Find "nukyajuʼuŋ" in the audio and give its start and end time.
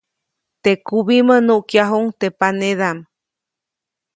1.45-2.05